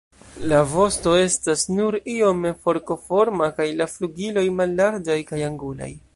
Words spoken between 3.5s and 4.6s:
kaj la flugiloj